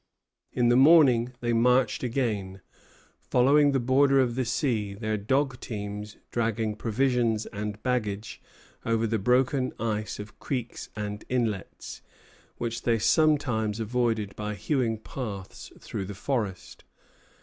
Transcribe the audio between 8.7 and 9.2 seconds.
over the